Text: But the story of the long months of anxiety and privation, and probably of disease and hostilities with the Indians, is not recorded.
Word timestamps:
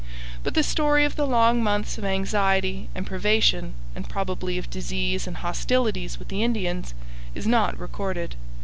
But 0.41 0.55
the 0.55 0.63
story 0.63 1.05
of 1.05 1.15
the 1.15 1.27
long 1.27 1.61
months 1.61 1.99
of 1.99 2.05
anxiety 2.05 2.89
and 2.95 3.05
privation, 3.05 3.75
and 3.95 4.09
probably 4.09 4.57
of 4.57 4.67
disease 4.71 5.27
and 5.27 5.37
hostilities 5.37 6.17
with 6.17 6.29
the 6.29 6.41
Indians, 6.41 6.95
is 7.35 7.45
not 7.45 7.77
recorded. 7.79 8.33